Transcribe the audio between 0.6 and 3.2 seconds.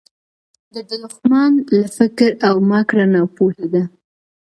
د دښمن له فکر او مِکره